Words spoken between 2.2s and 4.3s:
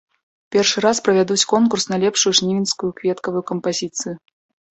жнівеньскую кветкавую кампазіцыю.